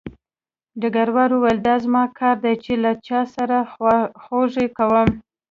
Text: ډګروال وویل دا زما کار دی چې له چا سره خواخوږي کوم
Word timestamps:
ډګروال 0.81 1.31
وویل 1.33 1.59
دا 1.67 1.75
زما 1.83 2.03
کار 2.19 2.35
دی 2.43 2.53
چې 2.63 2.73
له 2.83 2.91
چا 3.07 3.19
سره 3.35 3.57
خواخوږي 3.71 4.67
کوم 4.77 5.07